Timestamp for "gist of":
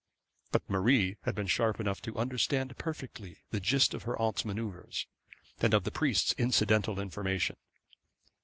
3.59-4.01